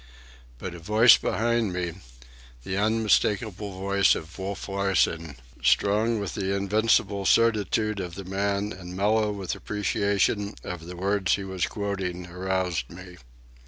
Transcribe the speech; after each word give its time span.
But 0.57 0.73
a 0.73 0.79
voice 0.79 1.15
behind 1.17 1.73
me, 1.73 1.93
the 2.63 2.75
unmistakable 2.75 3.73
voice 3.77 4.15
of 4.15 4.35
Wolf 4.39 4.67
Larsen, 4.67 5.35
strong 5.61 6.19
with 6.19 6.33
the 6.33 6.55
invincible 6.55 7.23
certitude 7.23 7.99
of 7.99 8.15
the 8.15 8.25
man 8.25 8.71
and 8.73 8.97
mellow 8.97 9.31
with 9.31 9.53
appreciation 9.53 10.55
of 10.63 10.87
the 10.87 10.95
words 10.95 11.35
he 11.35 11.43
was 11.43 11.67
quoting, 11.67 12.25
aroused 12.25 12.89
me. 12.89 13.17